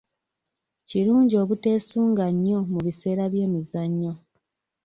[0.89, 4.13] Kirungi obuteesunga nnyo mu biseera by'emizannyo.